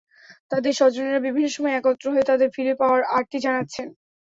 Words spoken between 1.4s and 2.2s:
সময় একত্র